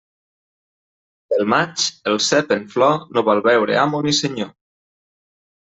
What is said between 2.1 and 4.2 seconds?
el cep en flor no vol veure amo ni